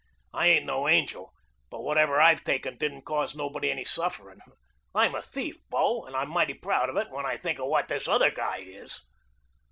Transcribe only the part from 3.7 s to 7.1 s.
sufferin' I'm a thief, bo, and I'm mighty proud of